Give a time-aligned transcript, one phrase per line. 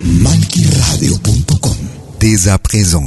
[0.00, 1.76] Malquiradio.com
[2.20, 3.06] Dès à présent.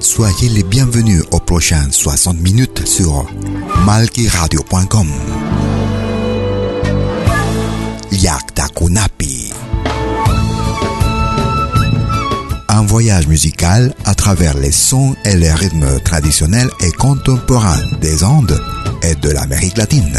[0.00, 3.26] Soyez les bienvenus aux prochaines 60 minutes sur
[3.84, 5.08] malquiradio.com.
[8.12, 9.52] Yakta Kunapi.
[12.70, 18.58] Un voyage musical à travers les sons et les rythmes traditionnels et contemporains des Andes
[19.02, 20.18] et de l'Amérique latine.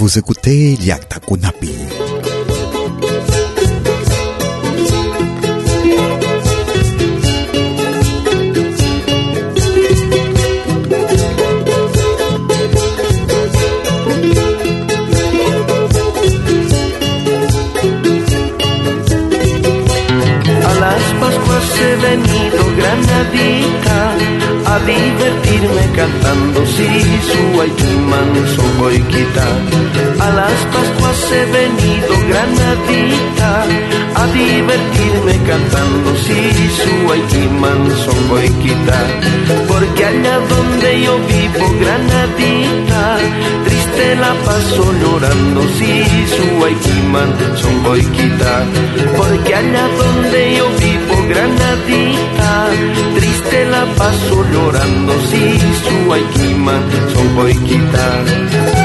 [0.00, 1.68] Vous écoutez Yakta Kunapi.
[21.80, 24.14] He venido granadita
[24.66, 26.88] a divertirme cantando si
[27.28, 27.99] su Aikiman
[28.56, 29.46] son boiquita.
[30.20, 33.64] A las Pascuas he venido granadita
[34.14, 36.40] a divertirme cantando si
[36.78, 38.98] su Aikiman son boiquita.
[39.68, 43.18] Porque allá donde yo vivo granadita,
[43.64, 45.92] triste la paso llorando si
[46.34, 48.64] su Aikiman son boiquita.
[49.16, 52.50] Porque allá donde yo vivo granadita,
[53.14, 58.79] triste la paso llorando si su Aikiman son boiquita.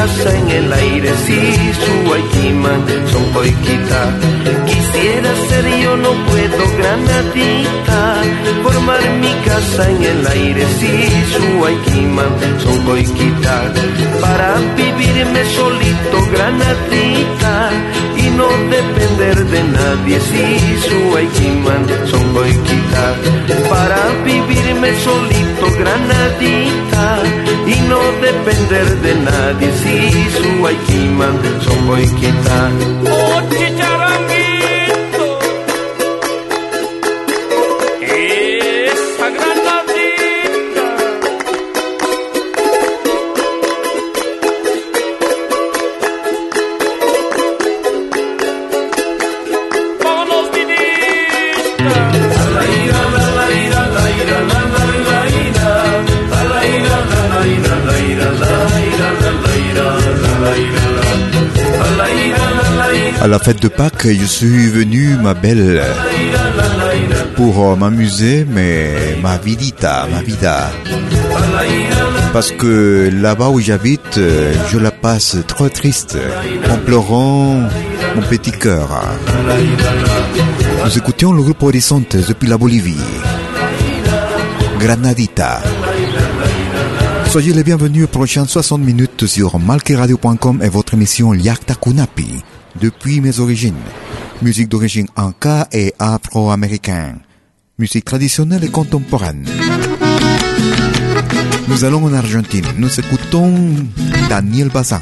[0.00, 1.40] Casa en el aire si
[1.82, 2.80] su Aikiman
[3.12, 4.02] son boiquita
[4.66, 8.00] Quisiera ser yo no puedo granadita
[8.62, 10.92] formar mi casa en el aire si
[11.34, 13.56] su Aikiman son boiquita
[14.22, 17.54] para vivirme solito granadita
[18.40, 20.18] no depender de nadie.
[20.28, 20.44] Si
[20.86, 23.04] su Aikiman son boiquita
[23.72, 27.04] para vivirme solito granadita.
[27.74, 29.68] Y no depender de nadie.
[29.82, 29.96] Si
[30.38, 32.58] su Aikiman son boiquita
[63.20, 65.82] À la fête de Pâques, je suis venu, ma belle,
[67.36, 70.70] pour euh, m'amuser, mais ma vidita, ma vida.
[72.32, 76.16] Parce que là-bas où j'habite, euh, je la passe trop triste,
[76.70, 77.56] en pleurant
[78.16, 78.88] mon petit cœur.
[80.84, 82.96] Nous écoutions le groupe Horizonte depuis la Bolivie.
[84.78, 85.60] Granadita.
[87.30, 92.42] Soyez les bienvenus aux prochaines 60 minutes sur malqueradio.com et votre émission Liakta Kunapi,
[92.80, 93.76] depuis mes origines.
[94.42, 97.20] Musique d'origine anka et afro-américaine.
[97.78, 99.46] Musique traditionnelle et contemporaine.
[101.68, 102.66] Nous allons en Argentine.
[102.78, 103.54] Nous écoutons
[104.28, 105.00] Daniel Bazán.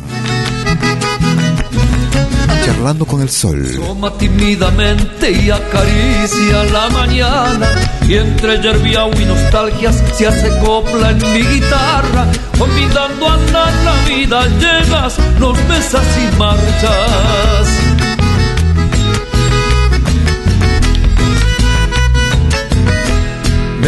[2.69, 3.67] Charlando con el sol.
[3.77, 7.67] Toma tímidamente y acaricia la mañana.
[8.07, 12.27] Y entre yerbiao y nostalgias se hace copla en mi guitarra.
[12.61, 18.08] Olvidando a la, vida llegas, nos besas y marchas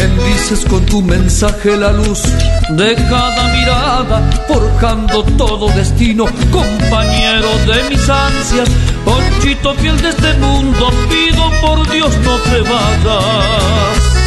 [0.00, 2.22] Me dices con tu mensaje la luz
[2.70, 8.70] de cada mirada, forjando todo destino, compañero de mis ansias,
[9.04, 14.19] ponchito fiel de este mundo, pido por Dios no te vayas.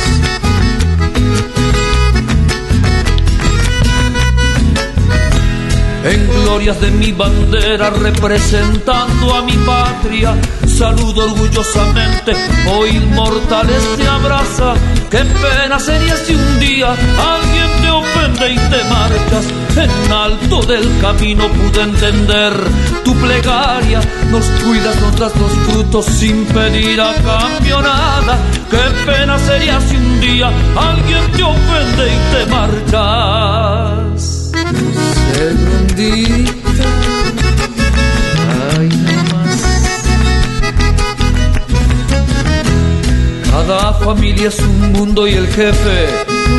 [6.04, 10.36] En glorias de mi bandera representando a mi patria.
[10.68, 12.34] Saludo orgullosamente,
[12.68, 14.74] hoy inmortales te abraza.
[15.10, 19.46] Qué pena sería si un día alguien te ofende y te marchas.
[19.76, 22.54] En alto del camino pude entender
[23.04, 24.02] tu plegaria.
[24.30, 28.38] Nos cuidas, nos das los frutos sin pedir a cambio nada.
[28.70, 34.03] Qué pena sería si un día alguien te ofende y te marchas
[35.34, 36.90] segundita.
[38.78, 38.90] Ay,
[39.32, 39.62] más.
[43.50, 46.08] Cada familia es un mundo y el jefe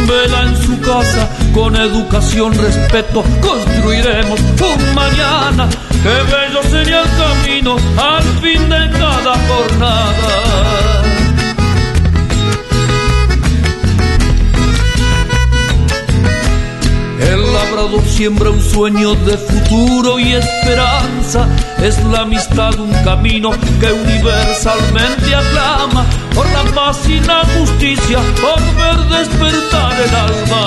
[0.08, 1.28] vela en su casa.
[1.52, 5.68] Con educación, respeto, construiremos un mañana.
[6.02, 11.03] Qué bello sería el camino al fin de cada jornada.
[18.06, 21.48] Siembra un sueño de futuro y esperanza.
[21.82, 23.50] Es la amistad un camino
[23.80, 30.66] que universalmente aclama por la paz y la justicia, por ver despertar el alma.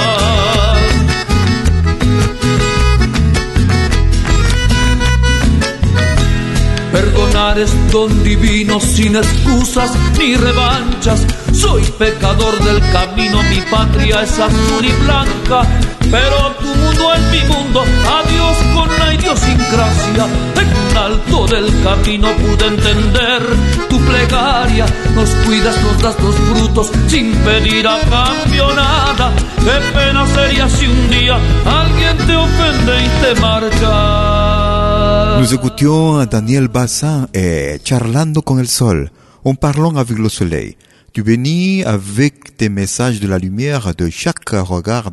[6.91, 11.25] Perdonar es don divino sin excusas ni revanchas.
[11.53, 15.65] Soy pecador del camino, mi patria es azul y blanca
[16.11, 16.55] pero
[16.97, 20.27] mundo es mi mundo, adiós con la idiosincrasia.
[20.61, 23.43] En alto del camino pude entender
[23.89, 24.85] tu plegaria,
[25.15, 29.31] nos cuidas, nos das los frutos sin pedir a cambio nada.
[29.59, 35.39] Qué pena sería si un día alguien te ofende y te marcha.
[35.39, 39.11] Nous écoutions Daniel Bassin et Charlando con el sol,
[39.43, 40.77] on parlant avec le soleil.
[41.13, 45.11] Tu bénis avec tes messages de la lumière de chaque regard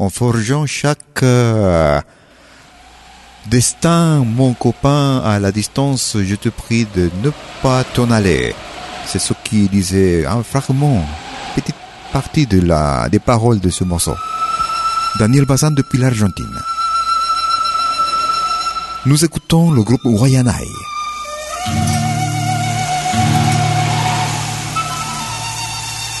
[0.00, 2.00] en forgeant chaque euh,
[3.50, 7.30] destin, mon copain, à la distance, je te prie de ne
[7.62, 8.54] pas t'en aller.
[9.06, 11.06] C'est ce qui disait un fragment,
[11.54, 11.76] petite
[12.14, 14.14] partie des paroles de ce morceau.
[15.18, 16.58] Daniel Bazan depuis l'Argentine.
[19.04, 20.66] Nous écoutons le groupe Wayanai.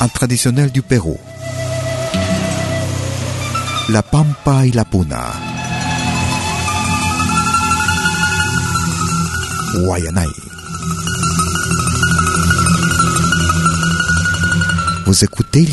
[0.02, 1.18] Un traditionnel du Pérou.
[3.92, 5.32] La Pampa y la Puna.
[9.74, 10.28] Guayanay.
[15.06, 15.66] Vous écoutez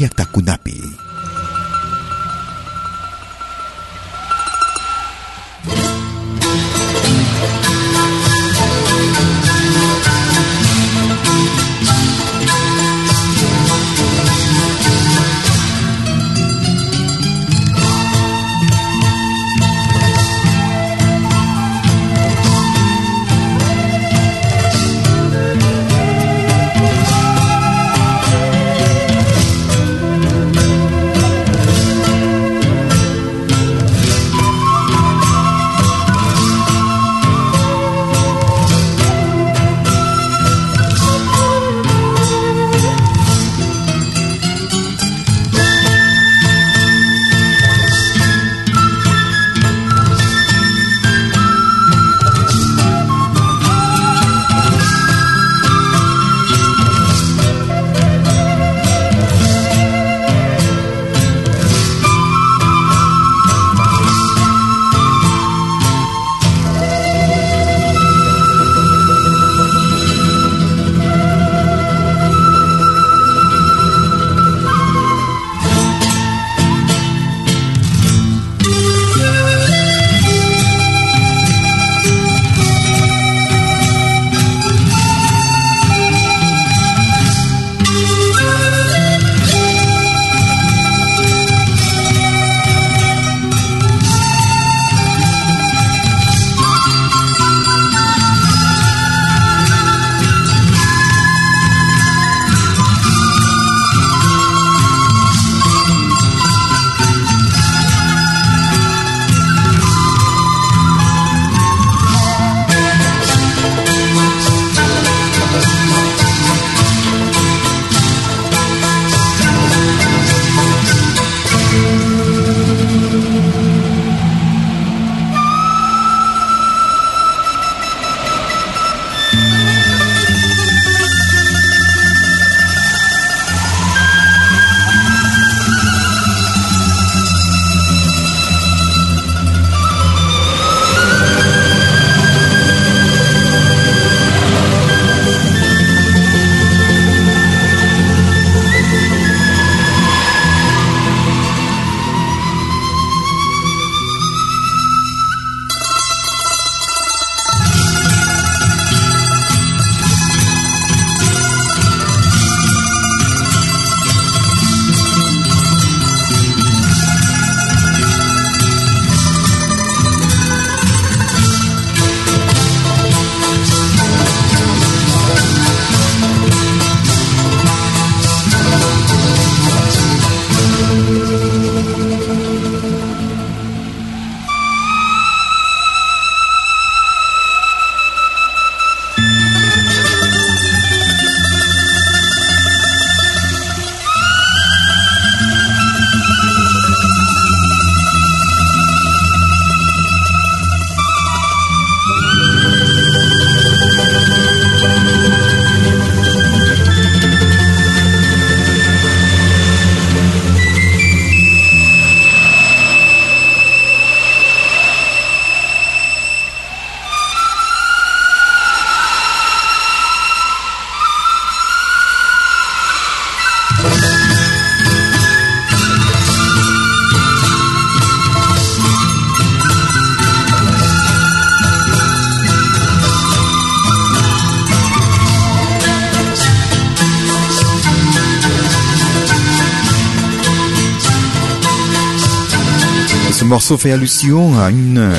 [243.47, 245.09] morceau fait allusion à une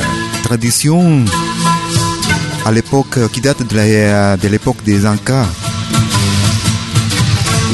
[0.42, 1.24] tradition
[2.66, 5.46] à l'époque qui date de l'époque des Incas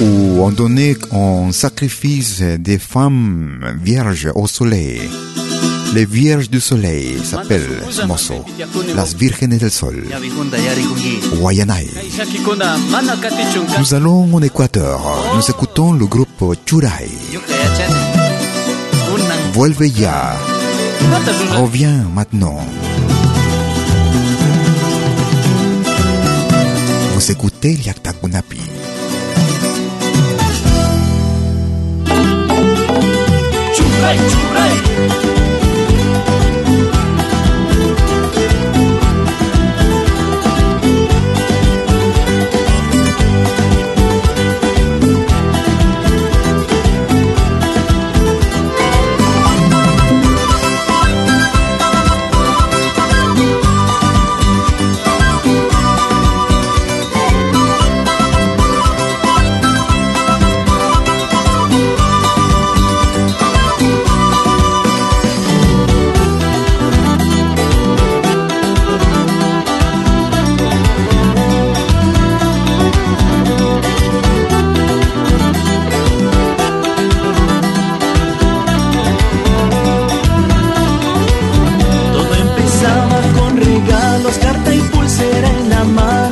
[0.00, 5.00] où on donnait en sacrifice des femmes vierges au soleil.
[5.92, 8.44] Les Vierges du Soleil s'appelle ce morceau.
[8.96, 10.04] Las Vírgenes del Sol.
[11.36, 11.88] Guayanay.
[13.78, 15.00] Nous allons en Équateur.
[15.36, 17.08] Nous écoutons le groupe Churay.
[19.54, 20.34] Vuelve ya.
[21.56, 22.58] Reviens maintenant.
[27.14, 28.58] Vous écoutez Yaktakunapi.
[33.76, 35.53] Churay, churay.
[85.94, 86.23] my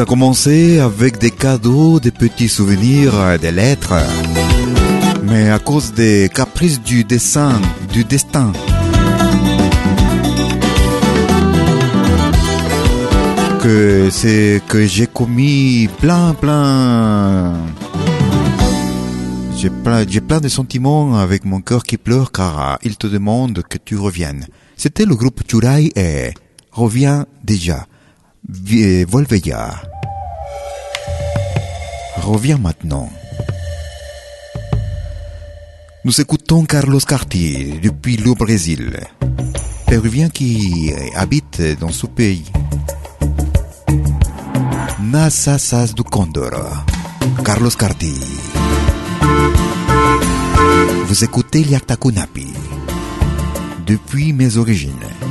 [0.00, 3.94] a commencé avec des cadeaux, des petits souvenirs, des lettres.
[5.22, 7.52] Mais à cause des caprices du dessin,
[7.92, 8.52] du destin,
[13.62, 17.54] que c'est que j'ai commis plein, plein.
[19.56, 23.62] J'ai plein, j'ai plein de sentiments avec mon cœur qui pleure car il te demande
[23.62, 24.46] que tu reviennes.
[24.76, 26.34] C'était le groupe Churai et
[26.72, 27.86] Reviens déjà.
[28.48, 29.82] Volve ya.
[32.22, 33.08] Reviens maintenant.
[36.04, 39.00] Nous écoutons Carlos Cartier depuis le Brésil,
[39.86, 42.44] péruvien qui habite dans ce pays.
[45.00, 46.52] Nasasas du Condor,
[47.44, 48.14] Carlos Cartier.
[51.06, 52.42] Vous écoutez Liaktakunapi.
[52.42, 52.76] Kunapi.
[53.86, 55.25] depuis mes origines.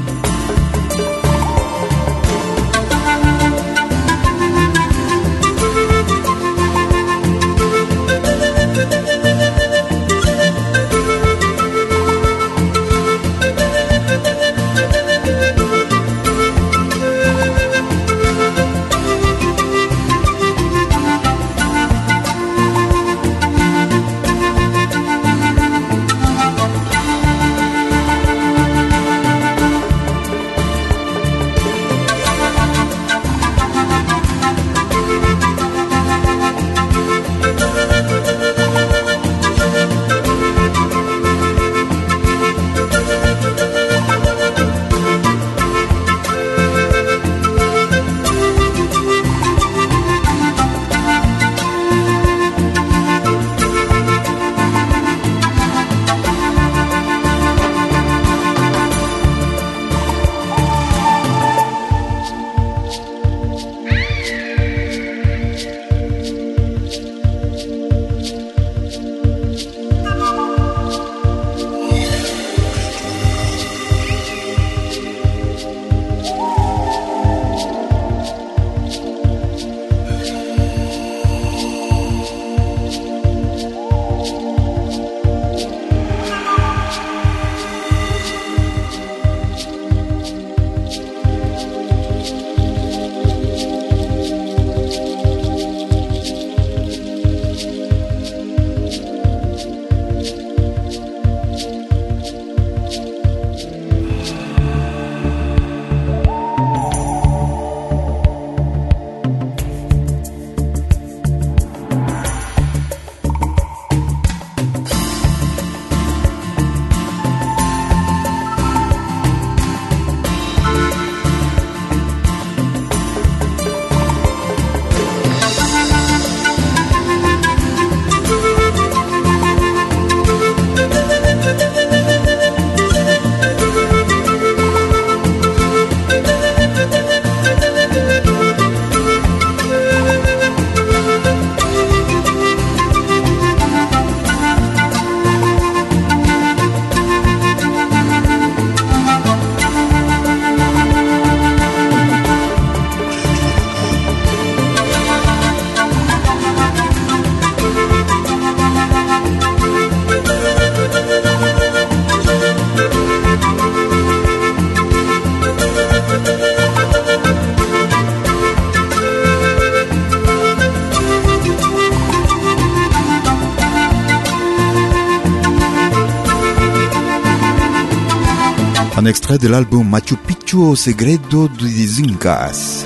[179.37, 182.85] De l'album Machu Picchu au Segredo des Incas.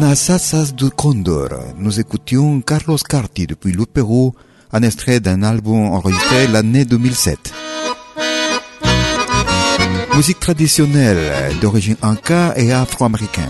[0.00, 1.48] Nasasas de Condor.
[1.78, 4.34] Nous écoutions Carlos Carti depuis le Pérou,
[4.72, 7.52] un extrait d'un album enregistré l'année 2007.
[10.14, 13.44] Musique traditionnelle d'origine inca et afro-américaine.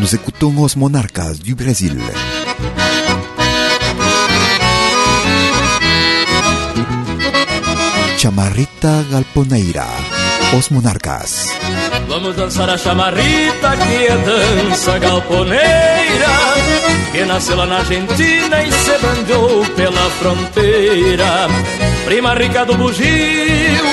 [0.00, 1.98] Nous écoutons Os Monarcas du Brésil.
[8.20, 9.86] Chamarrita Galponeira,
[10.52, 11.58] Os Monarcas.
[12.06, 16.28] Vamos dançar a chamarrita que é dança galponeira
[17.12, 21.48] Que nasceu lá na Argentina e se bandeou pela fronteira.
[22.04, 23.86] Prima rica do bugio,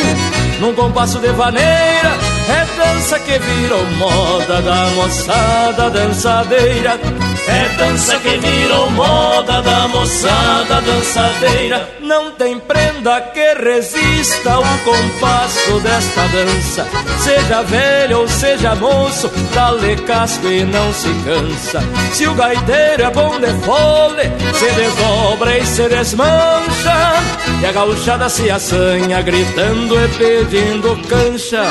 [0.60, 2.12] num compasso de vaneira
[2.50, 7.00] É dança que virou moda da moçada dançadeira
[7.48, 11.90] é dança que virou moda da moçada dançadeira.
[12.02, 16.88] Não tem prenda que resista ao compasso desta dança.
[17.20, 21.84] Seja velho ou seja moço, dá-lhe casco e não se cansa.
[22.14, 27.14] Se o gaiteiro é bom de fole, se desdobra e se desmancha.
[27.62, 31.64] E a gauchada se assanha, gritando e pedindo cancha.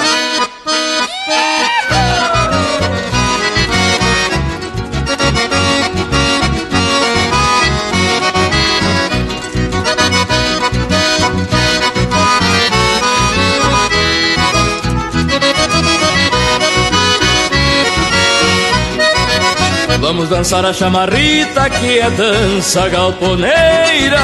[20.26, 24.18] Vamos dançar a chamarrita que é dança galponeira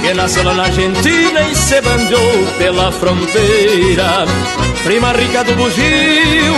[0.00, 4.24] Que nasceu lá na Argentina e se bandeou pela fronteira
[4.84, 6.54] Prima rica do bugio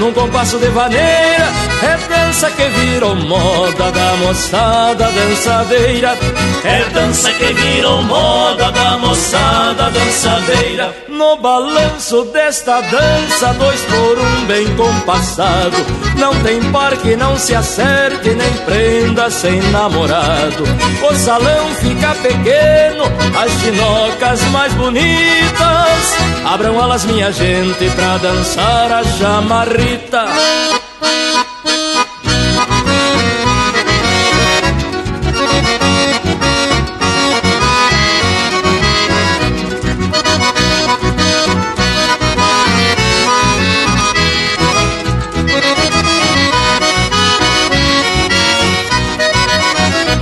[0.00, 1.46] num compasso de vaneira.
[1.82, 6.16] É dança que virou moda da moçada dançadeira.
[6.64, 10.94] É dança que virou moda da moçada dançadeira.
[11.08, 15.76] No balanço desta dança, dois por um bem compassado.
[16.18, 20.64] Não tem par que não se acerte, nem prenda sem namorado.
[21.10, 23.04] O salão fica pequeno,
[23.38, 26.16] as chinocas mais bonitas.
[26.44, 30.79] Abram alas, minha gente, pra dançar a chamarrita.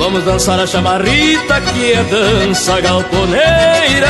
[0.08, 4.08] Vamos dançar a chamarrita que é dança galponeira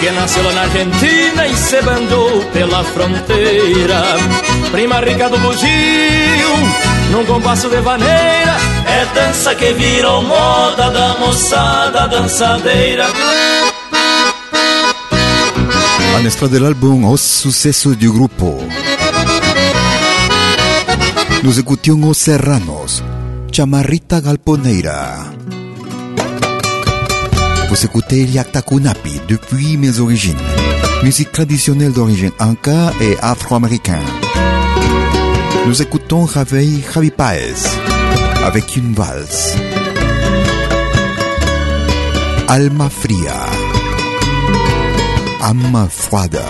[0.00, 4.02] Que nasceu lá na Argentina e se bandou pela fronteira.
[4.72, 6.54] Prima rica do bugio,
[7.12, 8.56] num compasso de vaneira
[8.86, 13.06] É dança que virou moda da moçada dançadeira.
[16.16, 18.58] A nuestra del álbum Os Sucesos du Grupo.
[21.42, 23.02] Nous écoutions Os Serranos,
[23.60, 25.18] Chamarrita Galponeira.
[27.68, 30.40] Vous écoutez Yakta Kunapi depuis mes origines.
[31.02, 34.08] Musique traditionnelle d'origine anka et afro-américaine.
[35.66, 37.60] Nous écoutons Javi, Javi Paez
[38.46, 39.54] avec une valse.
[42.48, 43.44] Alma Fría.
[45.42, 46.46] Alma Fuada.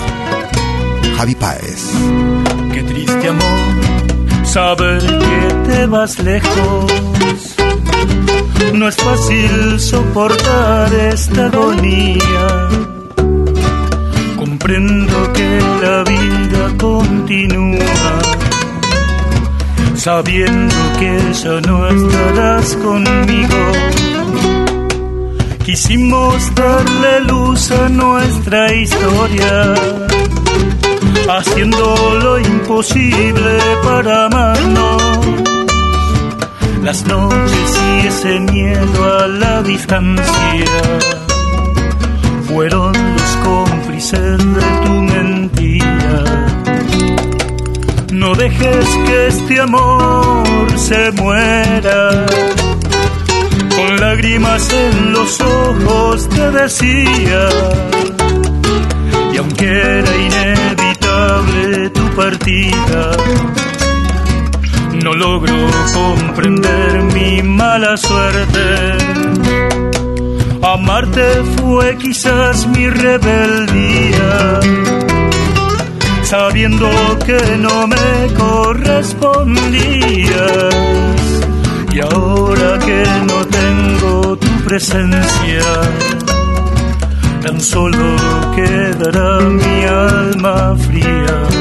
[1.16, 1.90] Javi Paez.
[2.72, 3.99] Qué triste amor,
[4.50, 6.92] saber que te vas lejos.
[8.74, 12.68] No es fácil soportar esta agonía.
[14.36, 15.50] Comprendo que
[15.82, 17.94] la vida continúa,
[19.94, 23.62] sabiendo que ya no estarás conmigo.
[25.64, 29.74] Quisimos darle luz a nuestra historia
[31.28, 35.02] haciendo lo imposible para amarnos.
[36.82, 40.64] Las noches y ese miedo a la distancia
[42.48, 46.24] fueron los cómplices de tu mentira.
[48.12, 50.44] No dejes que este amor
[50.76, 52.26] se muera.
[53.76, 57.48] Con lágrimas en los ojos te decía,
[59.32, 60.89] y aunque era inevitable
[61.92, 63.10] tu partida,
[65.02, 65.54] no logro
[65.94, 68.98] comprender mi mala suerte.
[70.62, 74.60] Amarte fue quizás mi rebeldía,
[76.22, 76.88] sabiendo
[77.24, 80.74] que no me correspondías.
[81.92, 85.64] Y ahora que no tengo tu presencia,
[87.40, 88.16] tan solo
[88.54, 91.59] quedará mi alma fría.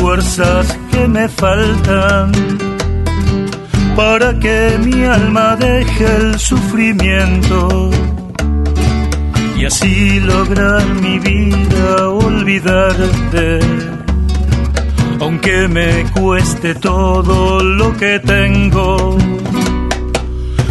[0.00, 2.32] Fuerzas que me faltan
[3.94, 7.90] para que mi alma deje el sufrimiento
[9.58, 13.60] y así lograr mi vida olvidarte.
[15.20, 19.18] Aunque me cueste todo lo que tengo,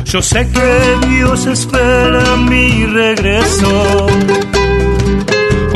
[0.06, 4.08] yo sé que Dios espera mi regreso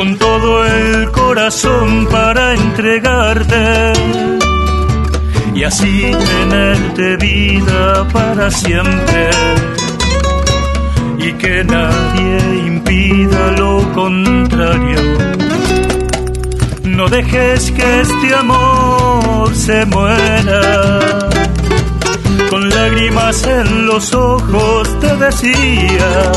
[0.03, 3.93] con todo el corazón para entregarte
[5.55, 9.29] y así tenerte vida para siempre
[11.19, 14.99] y que nadie impida lo contrario.
[16.83, 20.99] No dejes que este amor se muera.
[22.49, 26.31] Con lágrimas en los ojos te decía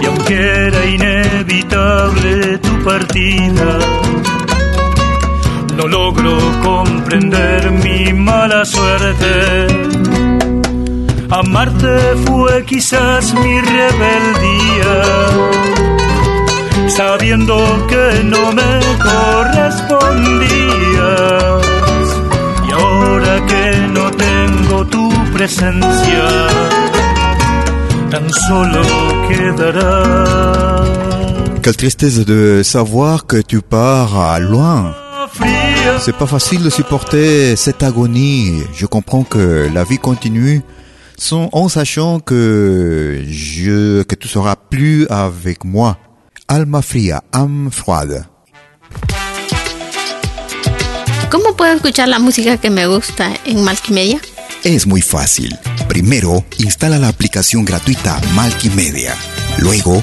[0.00, 0.86] y aunque era
[1.38, 3.78] inevitable tu partida,
[5.76, 9.66] no logro comprender mi mala suerte.
[11.30, 14.94] Amarte fue quizás mi rebeldía,
[16.88, 20.48] sabiendo que no me correspondías.
[22.66, 26.48] Y ahora que no tengo tu presencia,
[28.48, 28.82] solo
[29.28, 30.77] quedará.
[31.68, 34.94] Quelle tristesse de savoir que tu pars loin.
[36.00, 38.62] C'est pas facile de supporter cette agonie.
[38.74, 40.62] Je comprends que la vie continue
[41.18, 45.98] sans, en sachant que je, que tu seras plus avec moi.
[46.48, 48.24] Alma fría, âme froide.
[51.30, 54.18] ¿Cómo puedo escuchar la música que me gusta en Multimedia?
[54.64, 55.54] Es muy fácil.
[55.86, 59.14] Primero, instala la aplicación gratuita Multimedia.
[59.58, 60.02] Luego,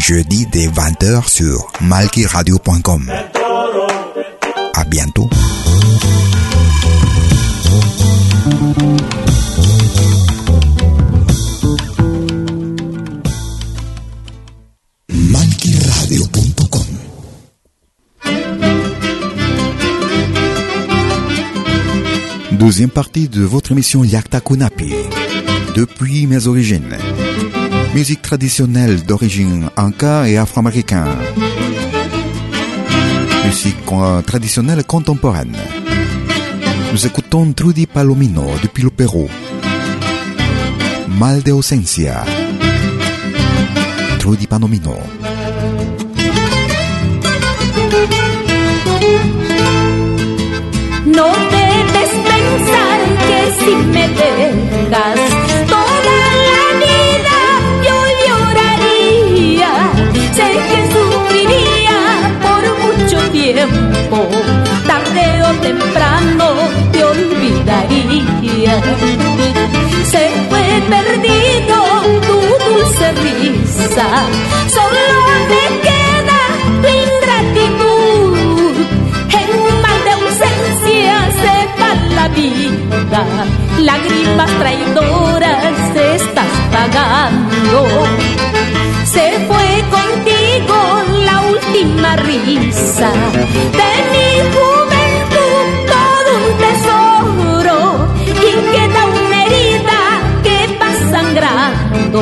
[0.00, 3.12] jeudi dès 20h sur malkiradio.com.
[4.74, 5.28] À bientôt.
[22.52, 24.92] Deuxième partie de votre émission Yakta Kunapi.
[25.74, 26.96] Depuis mes origines.
[27.94, 31.06] Musique traditionnelle d'origine inca et afro-américain.
[33.44, 33.76] Musique
[34.26, 35.56] traditionnelle contemporaine.
[36.92, 39.28] Nous écoutons Trudy Palomino depuis le Pérou.
[41.08, 42.24] Mal de ausencia.
[44.20, 44.96] Trudy Palomino.
[64.86, 66.46] Tarde o temprano
[66.92, 68.74] te olvidaría.
[70.12, 71.76] Se fue perdido
[72.26, 74.08] tu dulce risa,
[74.76, 75.04] solo
[75.50, 76.40] me queda
[76.82, 78.74] tu ingratitud.
[79.40, 79.50] En
[79.82, 83.22] mal de ausencia se va la vida,
[83.78, 85.80] lágrimas traidoras
[86.14, 87.78] estás pagando.
[89.04, 90.76] Se fue contigo
[91.12, 91.19] la
[91.66, 93.12] última risa
[93.78, 97.78] de mi juventud, todo un tesoro
[98.24, 100.00] y queda una herida
[100.42, 102.20] que va sangrando.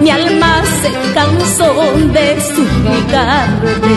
[0.00, 1.70] Mi alma se cansó
[2.12, 3.94] de suplicarte.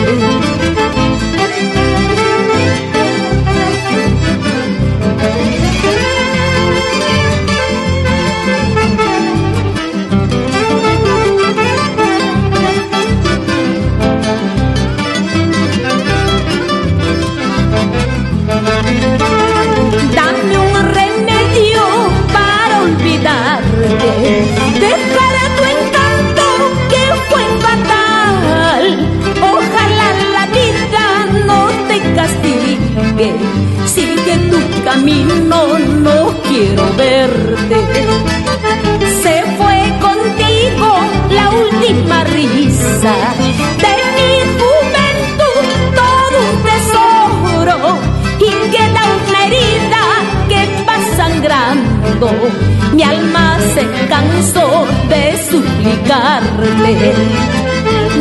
[53.00, 57.14] Mi alma se cansó de suplicarte.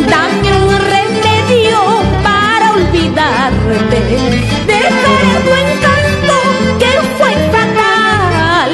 [0.08, 1.80] Dame un remedio
[2.24, 4.00] para olvidarte.
[4.68, 6.38] Dejar tu encanto
[6.80, 8.72] que fue fatal.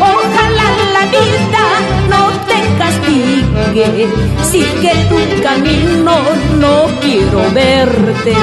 [0.00, 1.64] Ojalá la vida
[2.08, 4.08] no te castigue.
[4.50, 6.14] Sigue tu camino,
[6.60, 8.34] no quiero verte.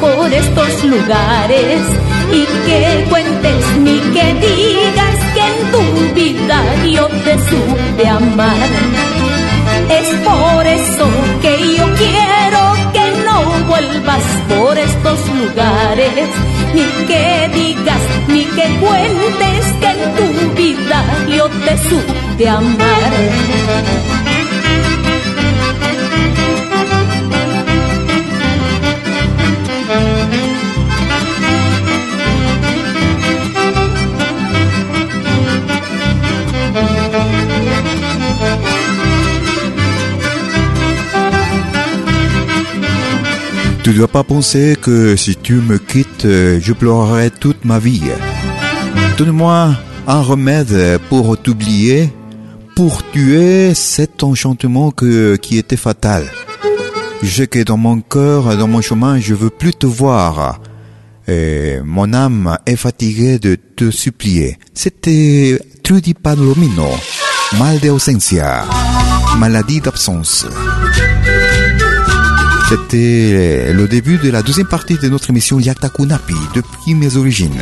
[0.00, 1.80] Por estos lugares
[2.32, 8.70] y que cuentes ni que digas que en tu vida yo te supe amar.
[9.88, 11.06] Es por eso
[11.40, 12.62] que yo quiero
[12.92, 16.28] que no vuelvas por estos lugares,
[16.74, 24.31] ni que digas, ni que cuentes que en tu vida yo te supe amar.
[43.82, 48.10] Tu dois pas penser que si tu me quittes, je pleurerai toute ma vie.
[49.18, 49.76] Donne-moi
[50.06, 52.12] un remède pour t'oublier,
[52.76, 56.24] pour tuer cet enchantement qui était fatal.
[57.22, 60.60] Je sais que dans mon cœur, dans mon chemin, je veux plus te voir.
[61.28, 64.58] Et mon âme est fatiguée de te supplier.
[64.74, 66.88] C'était Trudy Palomino
[67.58, 68.64] mal de ausencia,
[69.38, 70.46] maladie d'absence.
[72.72, 77.60] C'était le début de la deuxième partie de notre émission Yaktakunapi depuis mes origines.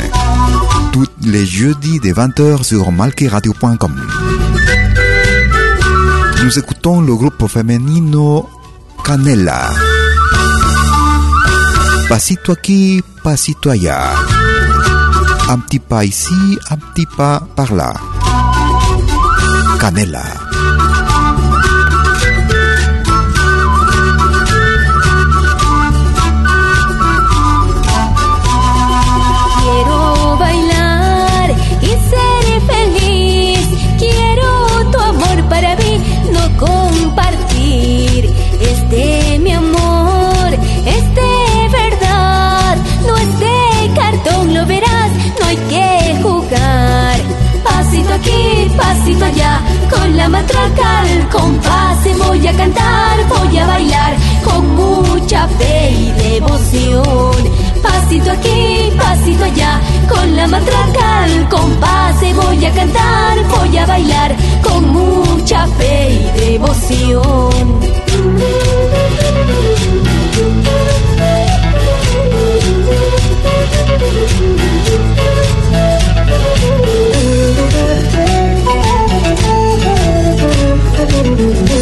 [0.92, 4.06] Tous les jeudis des 20h sur malkiradio.com.
[6.44, 8.42] Nous écoutons le groupe féminin
[9.04, 9.70] Canela.
[12.08, 14.14] Pasito aquí, pasito allá.
[15.48, 17.94] Un petit pas ici, un petit pas par là.
[19.80, 20.49] Canela.
[49.11, 55.48] Pasito allá, con la matraca al compás voy a cantar, voy a bailar con mucha
[55.48, 57.32] fe y devoción.
[57.82, 64.36] Pasito aquí, pasito allá, con la matraca al compás voy a cantar, voy a bailar
[64.62, 67.80] con mucha fe y devoción.
[81.41, 81.80] Thank you.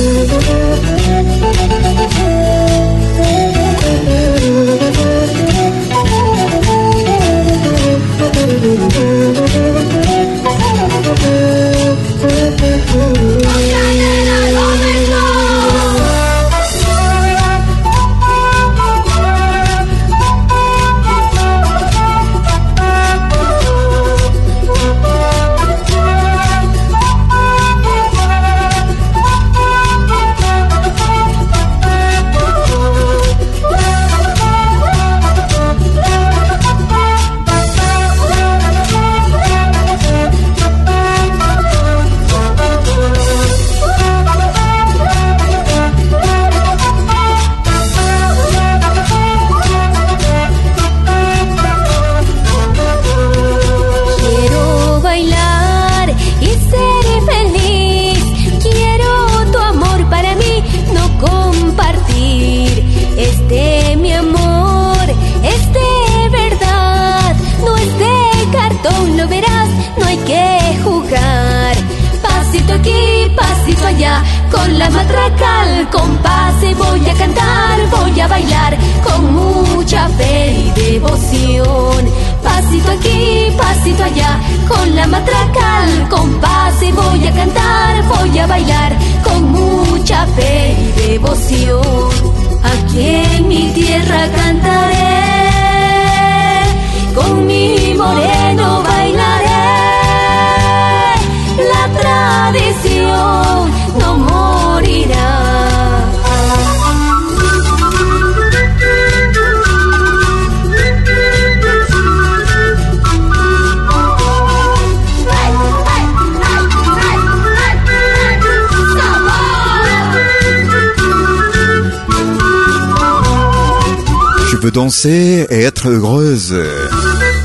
[125.07, 126.57] Et être heureuse.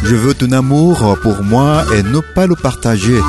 [0.03, 3.19] Je veux ton amour pour moi et ne pas le partager.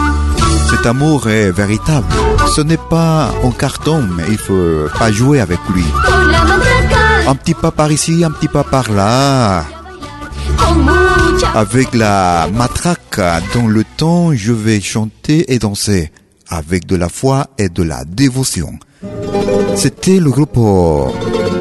[0.70, 2.06] Cet amour est véritable.
[2.54, 5.84] Ce n'est pas en carton, mais il faut pas jouer avec lui.
[7.26, 9.64] Un petit pas par ici, un petit pas par là.
[11.54, 13.20] Avec la matraque,
[13.54, 16.10] dans le temps, je vais chanter et danser.
[16.48, 18.72] Avec de la foi et de la dévotion.
[19.76, 20.58] C'était le groupe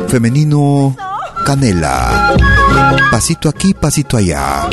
[0.07, 0.95] femenino
[1.43, 2.33] Canela.
[3.11, 4.69] Pasito aquí, pasito allá.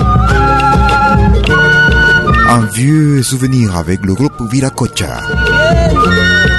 [2.48, 5.20] Un vieux souvenir avec le groupe Viracocha.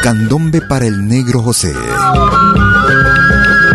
[0.04, 1.74] Candombe para el negro José.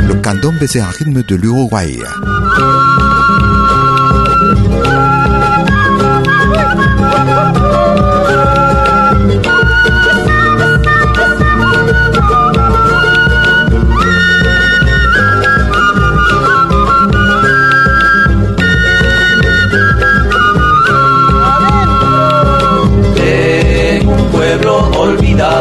[0.09, 1.99] Le candombe c'est un rythme de l'Uruguay.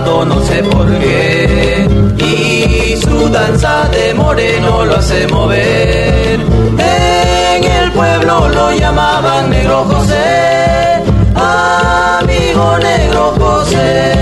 [0.01, 1.87] No sé por qué.
[2.17, 6.39] Y su danza de moreno lo hace mover.
[6.77, 11.01] En el pueblo lo llamaban Negro José,
[11.35, 14.15] amigo Negro José.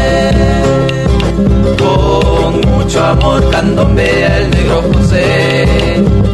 [3.52, 5.66] candombea el negro José.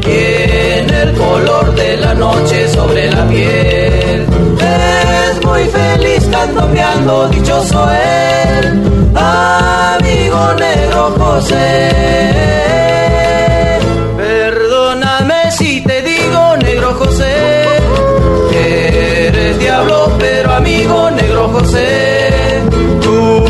[0.02, 4.26] Tiene el color de la noche sobre la piel.
[4.60, 9.09] Es muy feliz candombeando, dichoso él,
[10.40, 11.90] amigo negro José.
[14.18, 17.66] Perdóname si te digo, negro José,
[18.52, 22.30] que eres diablo, pero amigo negro José,
[23.02, 23.49] tu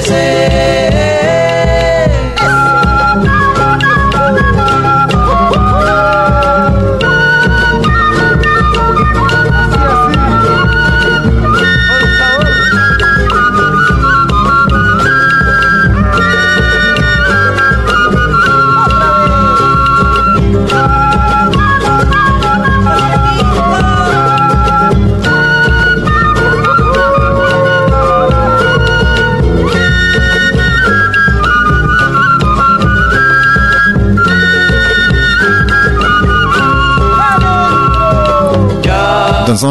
[0.00, 0.59] porque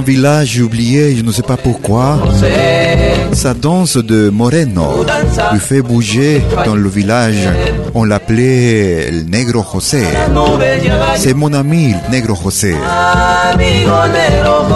[0.02, 2.20] village oublié, je ne sais pas pourquoi,
[3.34, 5.06] sa danse de Moreno
[5.52, 7.48] lui fait bouger dans le village.
[7.96, 10.04] On l'appelait el Negro José.
[11.16, 12.76] C'est mon ami, el Negro José.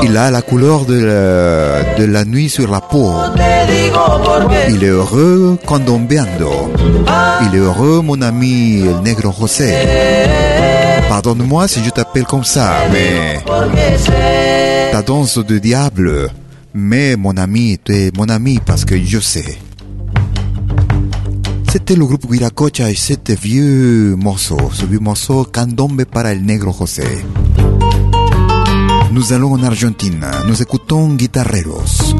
[0.04, 3.14] Il a la couleur de la, de la nuit sur la peau.
[4.70, 6.72] Il est heureux candombeando.
[7.44, 9.74] Il est heureux, mon ami, el Negro José.
[11.14, 13.40] Pardonne-moi si je t'appelle comme ça, mais
[14.92, 16.32] ta danse de diable.
[16.74, 19.60] Mais mon ami, tu es mon ami parce que je sais.
[21.72, 26.74] C'était le groupe Guiracocha et c'était vieux morceau, ce vieux morceau Candombe para el Negro
[26.74, 27.04] José.
[29.12, 32.16] Nous allons en Argentine, nous écoutons Guitarreros.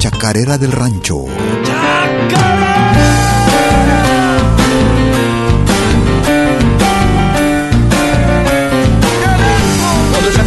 [0.00, 1.28] Chacarera del Rancho.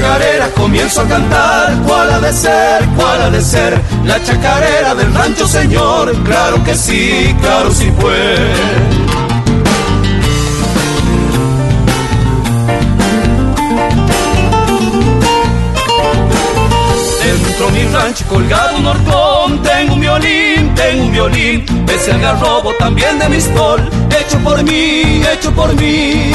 [0.02, 2.86] Chacarera comienzo a cantar, ¿cuál ha de ser?
[2.96, 3.80] ¿Cuál ha de ser?
[4.04, 6.12] La chacarera del rancho, señor.
[6.24, 8.36] Claro que sí, claro sí fue.
[17.24, 22.74] Dentro mi rancho colgado un horcón, tengo un violín, tengo un violín, es el garrobo
[22.80, 23.88] también de mi sol,
[24.20, 26.32] hecho por mí, hecho por mí.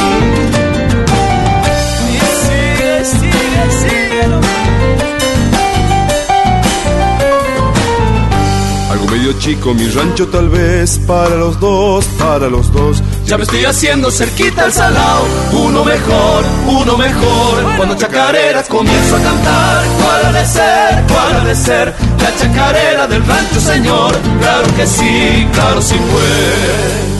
[9.16, 13.02] Medio chico, mi rancho tal vez, para los dos, para los dos.
[13.24, 17.76] Ya me estoy haciendo cerquita al salao, uno mejor, uno mejor.
[17.76, 21.04] Cuando chacareras comienzo a cantar, ¿cuál ha de ser?
[21.08, 21.94] ¿Cuál ha de ser?
[22.20, 24.14] La chacarera del rancho, señor.
[24.40, 27.15] Claro que sí, claro sí fue.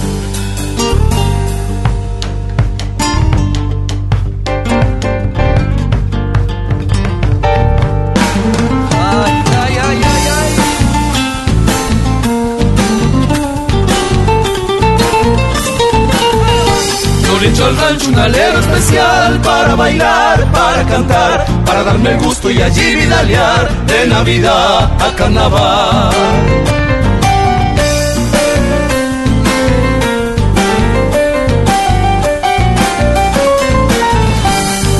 [17.66, 22.94] Al rancho un alero especial para bailar, para cantar, para darme el gusto y allí
[22.94, 26.14] vidalear de Navidad a Carnaval.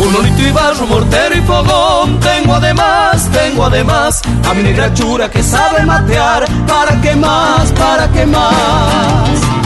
[0.01, 5.43] Un y barro, mortero y fogón Tengo además, tengo además A mi negra chura que
[5.43, 9.66] sabe matear ¿Para qué más, para qué más?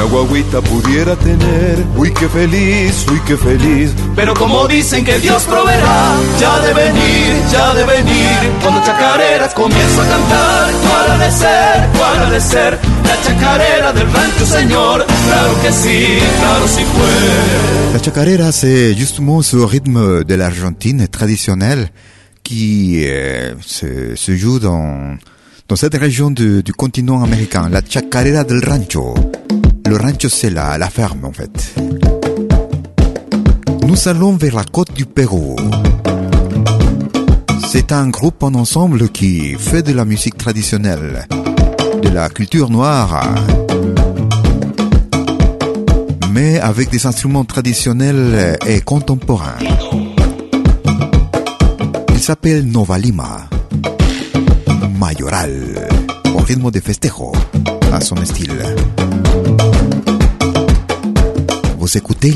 [0.00, 1.84] Una guaguita pudiera tener.
[1.96, 3.92] Uy, qué feliz, uy, qué feliz.
[4.16, 8.38] Pero como dicen que Dios proveerá, ya de venir, ya de venir.
[8.62, 12.78] Cuando chacareras comienzo a cantar, cuál ha de ser, cuál ha de ser.
[13.04, 15.06] La chacarera del rancho, señor.
[15.26, 17.92] Claro que sí, claro sí fue.
[17.92, 21.90] La chacarera, c'est justement ce rythme de l'Argentine traditionnel
[22.42, 25.18] qui euh, se, se, joue dans,
[25.68, 29.14] dans cette région de, du continent américain, la chacarera del rancho.
[29.90, 31.74] Le rancho, c'est la, la ferme, en fait.
[33.88, 35.56] Nous allons vers la côte du Pérou.
[37.68, 41.26] C'est un groupe en ensemble qui fait de la musique traditionnelle,
[42.04, 43.34] de la culture noire,
[46.30, 49.58] mais avec des instruments traditionnels et contemporains.
[52.10, 53.48] Il s'appelle Nova Lima,
[55.00, 55.88] Mayoral,
[56.32, 57.32] au rythme de festejo,
[57.92, 58.54] à son style.
[61.90, 62.30] Vous écoutez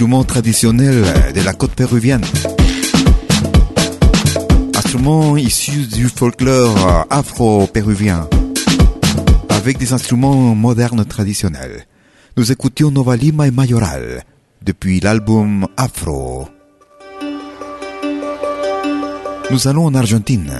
[0.00, 2.24] des instruments traditionnels de la côte péruvienne.
[4.74, 8.26] Instruments issus du folklore afro-péruvien,
[9.50, 11.84] avec des instruments modernes traditionnels.
[12.38, 14.22] Nous écoutions Nova Lima et Mayoral
[14.62, 16.48] depuis l'album Afro.
[19.50, 20.50] Nous allons en Argentine.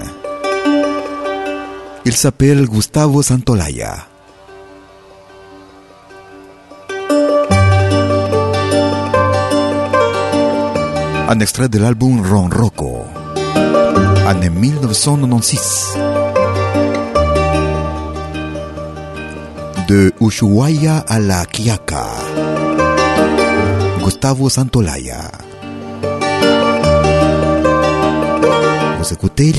[2.05, 4.10] Il s'appelle Gustavo Santolaya.
[11.33, 13.05] Un extrait de l'album Ron Rocco,
[14.27, 15.97] année 1996.
[19.87, 22.09] De Ushuaia a la Quiaca,
[24.03, 25.31] Gustavo Santolaya.
[28.99, 29.53] Vous écoutez.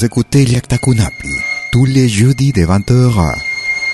[0.00, 1.28] Vous écoutez Liaktakunapi
[1.72, 3.34] tous les jeudis de 20h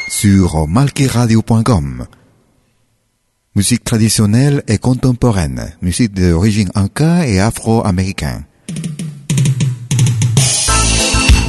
[0.08, 2.06] sur malkiradio.com.
[3.56, 8.44] Musique traditionnelle et contemporaine, musique d'origine inca et afro-américaine.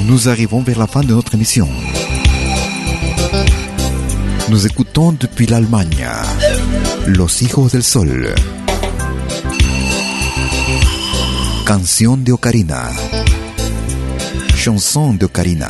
[0.07, 1.69] Nous arrivons vers la fin de notre émission.
[4.49, 6.07] Nous écoutons depuis l'Allemagne
[7.05, 8.33] Los Hijos del Sol.
[11.67, 12.89] Canción de Ocarina.
[14.57, 15.69] Chanson de Ocarina.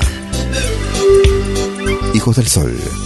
[2.13, 2.96] Hijos del Sol.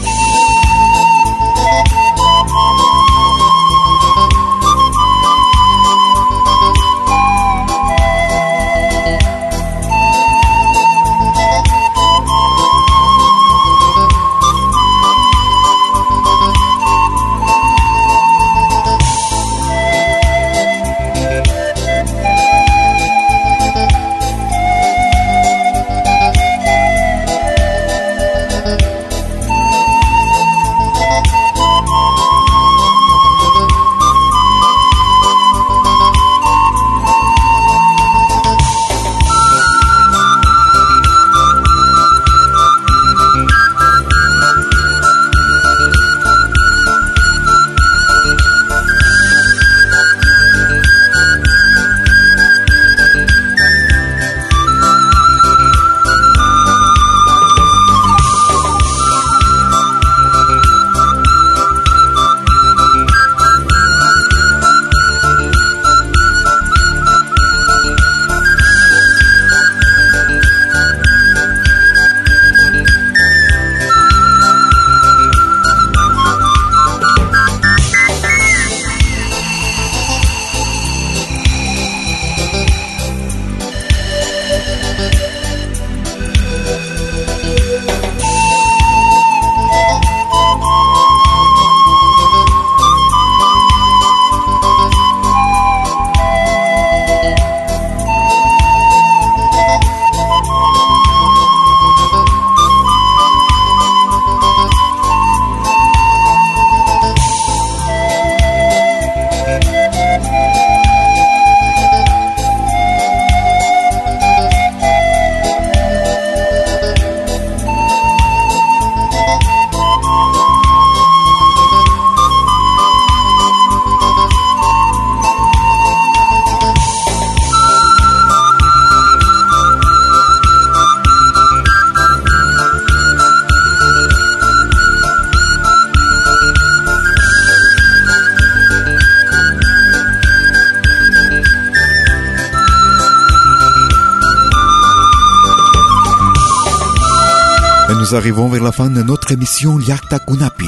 [148.72, 150.68] Fin de notre émission Yakta Kunapi.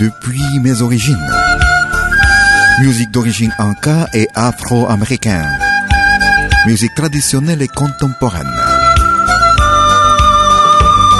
[0.00, 1.16] Depuis mes origines.
[2.80, 5.48] Musique d'origine anka et afro-américaine.
[6.66, 8.50] Musique traditionnelle et contemporaine.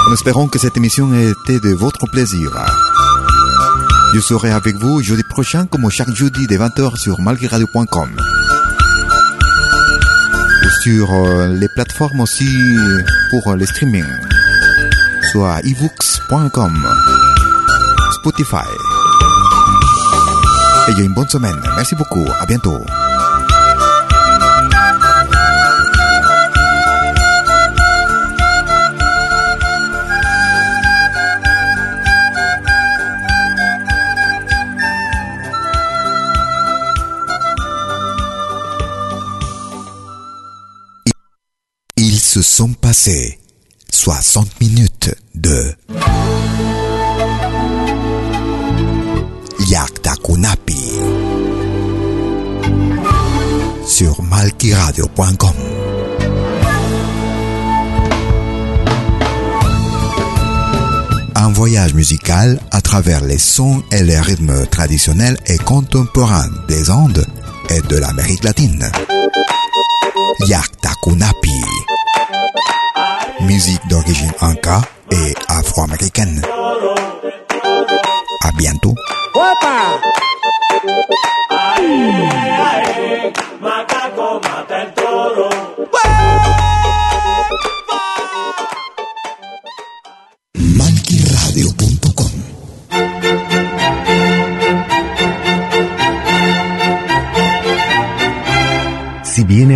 [0.07, 2.51] En espérant que cette émission ait été de votre plaisir.
[4.13, 8.38] Je serai avec vous jeudi prochain comme chaque jeudi de 20h sur malgriradio.com ou
[10.81, 12.49] sur euh, les plateformes aussi
[13.29, 14.05] pour les streaming
[15.31, 16.73] soit ebooks.com
[18.13, 18.67] Spotify.
[20.87, 21.59] Et une bonne semaine.
[21.75, 22.25] Merci beaucoup.
[22.39, 22.83] À bientôt
[42.59, 43.39] sont passés
[43.89, 45.73] 60 minutes de
[49.69, 50.77] Yakta Kunapi
[53.87, 55.53] sur malkiradio.com.
[61.35, 67.25] Un voyage musical à travers les sons et les rythmes traditionnels et contemporains des Andes
[67.69, 68.91] et de l'Amérique latine.
[70.45, 71.53] Yakta Kunapi.
[73.41, 74.81] Musique d'origine inca
[75.11, 76.41] et afro-américaine.
[78.43, 78.95] À bientôt.